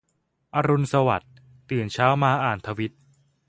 [0.55, 1.33] อรุณสวัสดิ์
[1.69, 2.91] ตื่นเช้ามาอ่านทวิต